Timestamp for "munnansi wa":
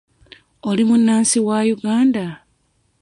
0.89-1.57